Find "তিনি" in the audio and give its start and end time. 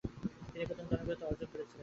0.51-0.63